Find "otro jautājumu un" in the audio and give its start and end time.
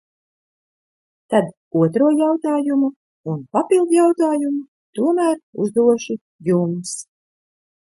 1.81-3.45